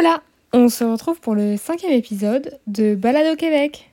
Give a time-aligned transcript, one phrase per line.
[0.00, 0.22] Hola
[0.54, 3.90] On se retrouve pour le cinquième épisode de Balade au Québec.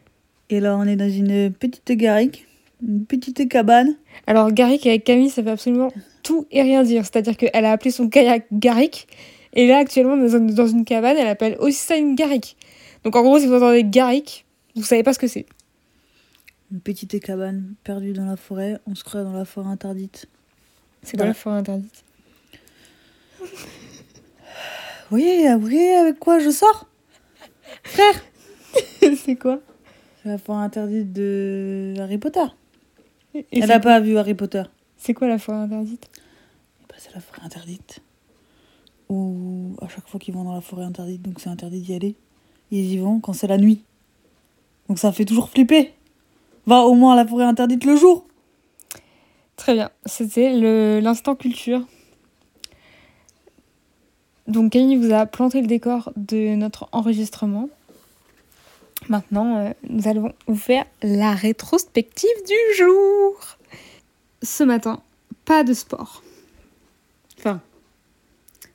[0.49, 2.46] Et là, on est dans une petite garrigue,
[2.81, 3.94] une petite cabane.
[4.25, 5.91] Alors, Garrick avec Camille, ça veut absolument
[6.23, 7.04] tout et rien dire.
[7.04, 9.09] C'est-à-dire qu'elle a appelé son kayak Garrick.
[9.51, 12.55] Et là, actuellement, dans une, dans une cabane, elle appelle aussi ça une Garrick.
[13.04, 14.46] Donc, en gros, si vous entendez Garrick,
[14.78, 15.46] vous savez pas ce que c'est.
[16.71, 18.80] Une petite cabane perdue dans la forêt.
[18.88, 20.30] On se croit dans la forêt interdite.
[21.04, 22.05] C'est quoi la forêt interdite
[25.12, 26.86] Oui, oui, avec quoi je sors?
[27.84, 28.21] Frère
[29.18, 29.60] C'est quoi?
[30.21, 32.44] C'est la forêt interdite de Harry Potter.
[33.34, 34.64] Et Elle n'a pas vu Harry Potter.
[34.98, 36.09] C'est quoi la forêt interdite?
[36.89, 38.00] Bah, c'est la forêt interdite.
[39.09, 42.16] Où à chaque fois qu'ils vont dans la forêt interdite, donc c'est interdit d'y aller,
[42.72, 43.84] ils y vont quand c'est la nuit.
[44.89, 45.94] Donc ça fait toujours flipper.
[46.66, 48.26] Va au moins à la forêt interdite le jour.
[49.56, 51.81] Très bien, c'était le- l'instant culture.
[54.47, 57.69] Donc Camille vous a planté le décor de notre enregistrement.
[59.09, 63.58] Maintenant, euh, nous allons vous faire la rétrospective du jour.
[64.42, 65.02] Ce matin,
[65.45, 66.23] pas de sport.
[67.38, 67.62] Enfin,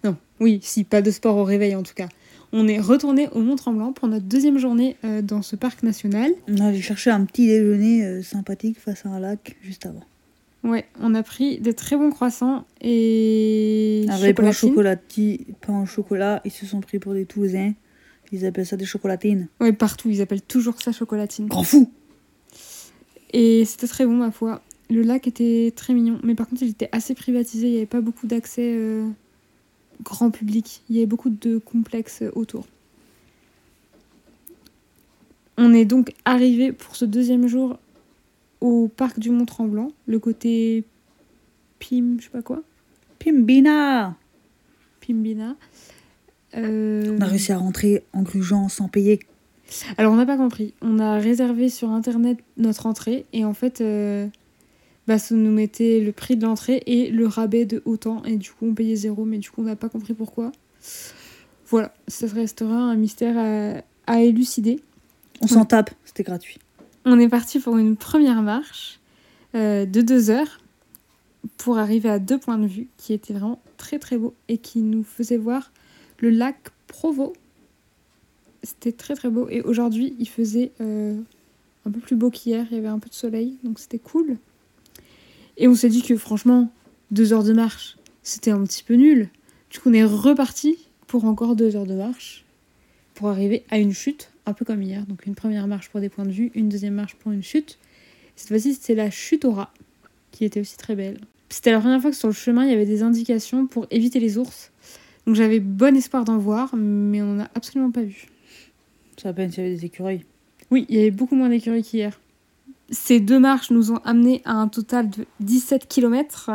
[0.04, 2.08] non, oui, si, pas de sport au réveil en tout cas.
[2.52, 6.32] On est retourné au Mont-Tremblant pour notre deuxième journée euh, dans ce parc national.
[6.48, 10.04] On allait chercher un petit déjeuner euh, sympathique face à un lac juste avant.
[10.64, 14.82] Ouais, on a pris des très bons croissants et Avec pain au
[15.60, 17.72] pain au chocolat, ils se sont pris pour des Toulousains.
[18.30, 19.48] Ils appellent ça des chocolatines.
[19.60, 21.48] Ouais, partout, ils appellent toujours ça chocolatine.
[21.48, 21.90] Grand fou
[23.32, 24.62] Et c'était très bon, ma foi.
[24.88, 27.66] Le lac était très mignon, mais par contre, il était assez privatisé.
[27.66, 29.06] Il n'y avait pas beaucoup d'accès euh,
[30.02, 30.82] grand public.
[30.88, 32.66] Il y avait beaucoup de complexes autour.
[35.58, 37.78] On est donc arrivé pour ce deuxième jour
[38.62, 40.84] au parc du Mont-Tremblant, le côté
[41.78, 42.62] Pim, je sais pas quoi,
[43.18, 44.16] Pimbina
[45.04, 45.56] Pimbina.
[46.56, 49.20] Euh, On a réussi à rentrer en grugeant sans payer.
[49.96, 50.74] Alors on n'a pas compris.
[50.80, 54.26] On a réservé sur internet notre entrée et en fait, euh,
[55.08, 58.50] bah, ça nous mettait le prix de l'entrée et le rabais de autant et du
[58.50, 60.52] coup on payait zéro mais du coup on n'a pas compris pourquoi.
[61.66, 64.80] Voilà, ça restera un mystère à, à élucider.
[65.40, 66.58] On s'en tape, c'était gratuit.
[67.04, 69.00] On est parti pour une première marche
[69.56, 70.60] euh, de deux heures
[71.56, 74.80] pour arriver à deux points de vue qui étaient vraiment très très beaux et qui
[74.80, 75.72] nous faisaient voir
[76.20, 77.32] le lac Provo.
[78.62, 81.18] C'était très très beau et aujourd'hui il faisait euh,
[81.86, 84.36] un peu plus beau qu'hier, il y avait un peu de soleil donc c'était cool.
[85.56, 86.70] Et on s'est dit que franchement,
[87.10, 89.28] deux heures de marche c'était un petit peu nul.
[89.70, 92.44] Du coup on est reparti pour encore deux heures de marche
[93.14, 95.06] pour arriver à une chute, un peu comme hier.
[95.06, 97.78] Donc une première marche pour des points de vue, une deuxième marche pour une chute.
[98.36, 99.72] Cette fois-ci, c'était la chute au rat,
[100.30, 101.18] qui était aussi très belle.
[101.48, 104.20] C'était la première fois que sur le chemin, il y avait des indications pour éviter
[104.20, 104.72] les ours.
[105.26, 108.26] Donc j'avais bon espoir d'en voir, mais on n'en a absolument pas vu.
[109.16, 110.24] C'est à peine s'il y avait des écureuils.
[110.70, 112.18] Oui, il y avait beaucoup moins d'écuries qu'hier.
[112.90, 116.50] Ces deux marches nous ont amenés à un total de 17 km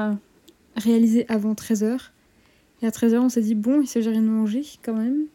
[0.75, 2.09] réalisés avant 13h.
[2.81, 5.25] Et à 13h, on s'est dit, bon, il s'agirait de manger quand même.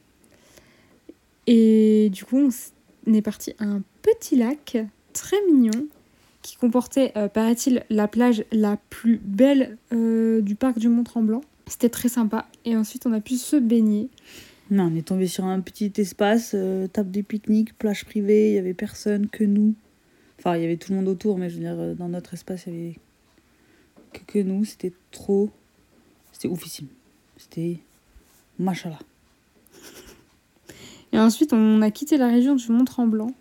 [1.47, 2.51] Et du coup,
[3.07, 4.77] on est parti à un petit lac
[5.13, 5.89] très mignon
[6.43, 11.43] qui comportait, euh, paraît-il, la plage la plus belle euh, du parc du Mont-Tremblant.
[11.67, 12.49] C'était très sympa.
[12.65, 14.09] Et ensuite, on a pu se baigner.
[14.71, 18.55] Non, on est tombé sur un petit espace, euh, table de pique-nique, plage privée, il
[18.55, 19.75] y avait personne que nous.
[20.39, 22.65] Enfin, il y avait tout le monde autour, mais je veux dire, dans notre espace,
[22.67, 22.97] il y avait
[24.13, 24.65] que, que nous.
[24.65, 25.51] C'était trop.
[26.33, 26.89] C'était oufissime.
[27.37, 27.79] C'était.
[28.59, 28.99] Machallah.
[31.13, 33.33] Et ensuite, on a quitté la région du Mont-Tremblant.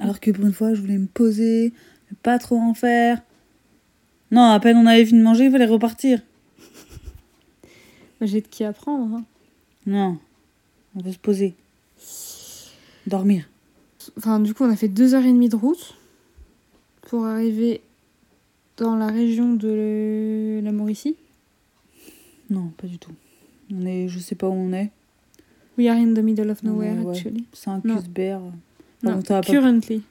[0.00, 1.72] Alors que pour une fois, je voulais me poser,
[2.22, 3.22] pas trop en faire.
[4.30, 6.20] Non, à peine on avait fini de manger, il fallait repartir.
[8.20, 9.16] J'ai de qui apprendre.
[9.16, 9.24] hein.
[9.86, 10.18] Non,
[10.94, 11.54] on veut se poser.
[13.06, 13.48] Dormir.
[14.16, 15.94] Enfin, du coup, on a fait deux heures et demie de route
[17.02, 17.80] pour arriver
[18.76, 21.16] dans la région de la Mauricie.
[22.50, 23.12] Non, pas du tout.
[23.72, 24.90] On est, je sais pas où on est.
[25.78, 27.46] We are in the middle of nowhere, Ouais, actually.
[27.52, 27.96] C'est un Non.
[27.96, 28.40] Cusbert.
[29.02, 30.02] Non, pas- currently.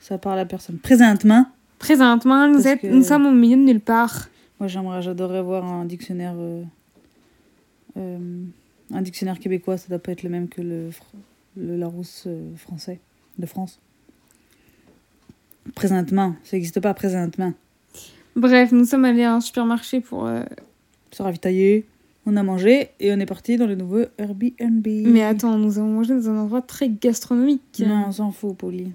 [0.00, 0.76] Ça parle à personne.
[0.78, 1.46] Présentement,
[1.78, 4.28] Présentement, nous, êtes, que- nous sommes au milieu de nulle part.
[4.60, 6.62] moi j'aimerais, j'adorerais voir un dictionnaire, euh,
[7.96, 8.44] euh,
[8.92, 9.76] un dictionnaire québécois.
[9.78, 10.90] Ça doit pas être le même que le,
[11.56, 13.00] Larousse euh, français
[13.38, 13.78] de France.
[15.74, 17.52] Présentement, ça n'existe pas présentement.
[18.36, 20.28] Bref, nous sommes allés à un supermarché pour.
[21.12, 21.86] Se ravitailler,
[22.26, 24.86] on a mangé et on est parti dans le nouveau Airbnb.
[24.86, 27.82] Mais attends, nous avons mangé dans un endroit très gastronomique.
[27.86, 28.92] Non, on s'en fout, Pauline.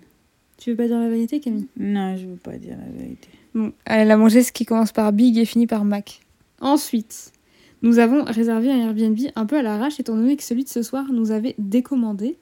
[0.58, 1.68] Tu veux pas dire la vérité, Camille?
[1.78, 3.30] Non, je veux pas dire la vérité.
[3.54, 6.22] Bon, elle a mangé ce qui commence par Big et finit par Mac.
[6.60, 7.32] Ensuite,
[7.82, 10.84] Nous avons réservé un Airbnb un peu à l'arrache, étant donné que celui de ce
[10.84, 12.38] soir nous avait décommandé.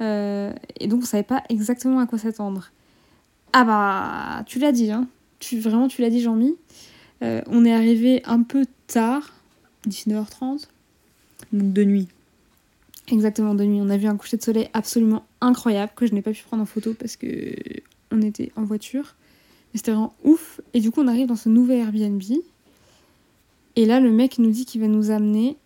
[0.00, 2.70] Euh, et donc, on savait pas exactement à quoi s'attendre.
[3.52, 5.06] Ah bah, tu l'as dit, hein.
[5.40, 6.56] Tu, vraiment, tu l'as dit, Jean-Mi.
[7.22, 9.34] Euh, on est arrivé un peu tard,
[9.88, 10.66] 19h30.
[11.52, 12.08] Donc de nuit.
[13.08, 13.80] Exactement, de nuit.
[13.80, 16.62] On a vu un coucher de soleil absolument incroyable que je n'ai pas pu prendre
[16.62, 17.54] en photo parce que
[18.12, 19.16] on était en voiture.
[19.72, 20.60] Mais c'était vraiment ouf.
[20.74, 22.22] Et du coup, on arrive dans ce nouvel Airbnb.
[23.76, 25.56] Et là, le mec nous dit qu'il va nous amener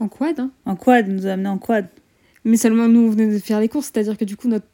[0.00, 0.38] en quad.
[0.40, 0.50] hein.
[0.64, 1.88] En quad, il nous a amené en quad.
[2.44, 3.90] Mais seulement nous, on venait de faire les courses.
[3.92, 4.66] C'est-à-dire que du coup, notre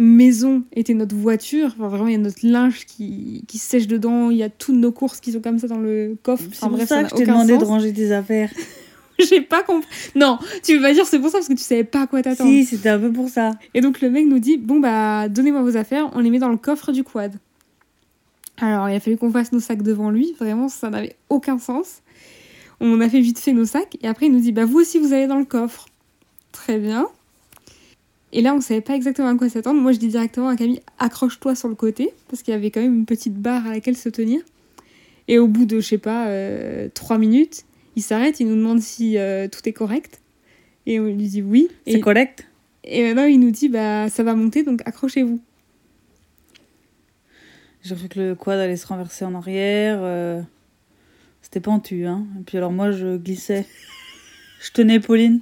[0.00, 1.74] maison était notre voiture.
[1.78, 4.30] Enfin, vraiment, il y a notre linge qui, qui sèche dedans.
[4.30, 6.44] Il y a toutes nos courses qui sont comme ça dans le coffre.
[6.52, 8.50] C'est pour bref, ça que je t'ai demandé de ranger tes affaires.
[9.28, 9.88] J'ai pas compris.
[10.14, 12.22] Non, tu veux pas dire c'est pour ça parce que tu savais pas à quoi
[12.22, 12.50] t'attendre.
[12.50, 13.52] Si, c'était un peu pour ça.
[13.74, 16.48] Et donc le mec nous dit bon bah donnez-moi vos affaires, on les met dans
[16.48, 17.34] le coffre du quad.
[18.58, 22.02] Alors il a fallu qu'on fasse nos sacs devant lui, vraiment ça n'avait aucun sens.
[22.80, 24.98] On a fait vite fait nos sacs et après il nous dit bah vous aussi
[24.98, 25.86] vous allez dans le coffre.
[26.52, 27.06] Très bien.
[28.32, 29.80] Et là on savait pas exactement à quoi s'attendre.
[29.80, 32.80] Moi je dis directement à Camille accroche-toi sur le côté parce qu'il y avait quand
[32.80, 34.40] même une petite barre à laquelle se tenir.
[35.28, 37.64] Et au bout de je sais pas euh, trois minutes,
[37.96, 40.20] il s'arrête, il nous demande si euh, tout est correct.
[40.86, 41.68] Et on lui dit oui.
[41.86, 42.46] Et C'est correct?
[42.82, 45.38] et maintenant, il nous dit, bah, ça va monter, donc accrochez-vous.
[47.82, 49.98] J'ai cru que le quad allait se renverser en arrière.
[50.02, 50.40] euh,
[51.42, 52.26] C'était pentu, hein.
[52.38, 53.66] Et puis alors moi, je glissais.
[54.62, 55.40] Je tenais Pauline.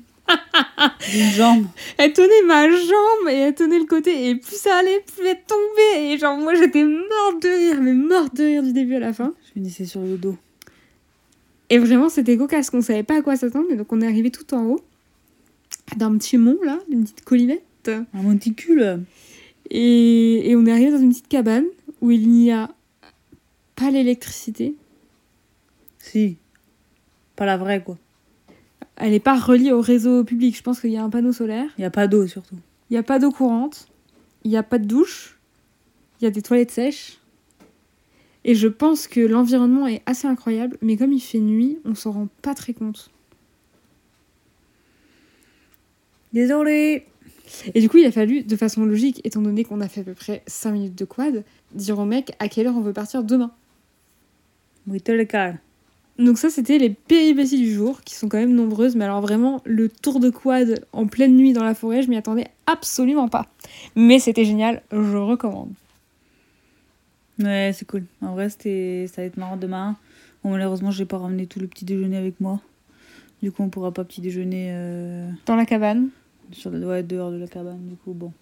[1.10, 1.66] D'une jambe.
[1.96, 5.40] Elle tenait ma jambe et elle tenait le côté, et plus ça allait, plus elle
[5.46, 6.12] tombait.
[6.12, 9.12] Et genre, moi, j'étais morte de rire, mais morte de rire du début à la
[9.12, 9.34] fin.
[9.46, 10.36] Je finissais sur le dos.
[11.70, 13.66] Et vraiment, c'était cocasse, qu'on savait pas à quoi s'attendre.
[13.70, 14.80] Et donc, on est arrivé tout en haut,
[15.96, 17.62] d'un petit mont, là, d'une petite collinette.
[17.88, 19.02] Un monticule.
[19.70, 21.66] Et, et on est arrivé dans une petite cabane
[22.00, 22.70] où il n'y a
[23.76, 24.74] pas l'électricité.
[25.98, 26.36] Si.
[27.36, 27.96] Pas la vraie, quoi.
[28.98, 30.56] Elle n'est pas reliée au réseau public.
[30.56, 31.70] Je pense qu'il y a un panneau solaire.
[31.78, 32.56] Il n'y a pas d'eau, surtout.
[32.90, 33.86] Il n'y a pas d'eau courante,
[34.44, 35.38] il n'y a pas de douche,
[36.20, 37.18] il y a des toilettes sèches.
[38.44, 42.12] Et je pense que l'environnement est assez incroyable, mais comme il fait nuit, on s'en
[42.12, 43.10] rend pas très compte.
[46.32, 47.06] Désolée.
[47.74, 50.04] Et du coup, il a fallu, de façon logique, étant donné qu'on a fait à
[50.04, 53.22] peu près 5 minutes de quad, dire au mec à quelle heure on veut partir
[53.22, 53.52] demain.
[54.86, 55.58] Oui, le calme.
[56.18, 59.62] Donc ça, c'était les péripéties du jour, qui sont quand même nombreuses, mais alors vraiment,
[59.64, 63.46] le tour de quad en pleine nuit dans la forêt, je m'y attendais absolument pas.
[63.94, 65.70] Mais c'était génial, je recommande.
[67.38, 68.04] Ouais, c'est cool.
[68.20, 69.06] En vrai, c'était...
[69.14, 69.96] ça va être marrant demain.
[70.42, 72.60] Bon, malheureusement, j'ai pas ramené tout le petit déjeuner avec moi.
[73.42, 76.08] Du coup, on pourra pas petit déjeuner euh, Dans la cabane?
[76.50, 76.84] sur le...
[76.84, 77.78] ouais, dehors de la cabane.
[77.88, 78.32] Du coup, bon.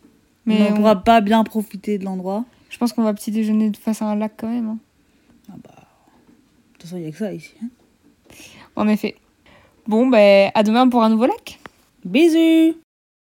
[0.46, 2.46] Mais Mais on on- pourra pas bien profiter de l'endroit.
[2.70, 4.68] Je pense qu'on va petit déjeuner face à un lac quand même.
[4.68, 4.78] hein.
[5.50, 5.85] Ah bah.
[6.86, 7.54] De toute façon, il y a que ça ici.
[7.62, 7.68] hein.
[8.76, 9.16] En effet.
[9.88, 11.58] Bon, ben, à demain pour un nouveau lac.
[12.04, 12.76] Bisous